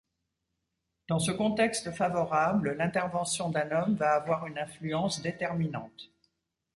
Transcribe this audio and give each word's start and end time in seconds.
Dans 1.09 1.19
ce 1.19 1.29
contexte 1.31 1.91
favorable, 1.91 2.71
l'intervention 2.75 3.51
d'un 3.51 3.69
homme 3.69 3.93
va 3.93 4.13
avoir 4.13 4.47
une 4.47 4.57
influence 4.57 5.21
déterminante. 5.21 6.09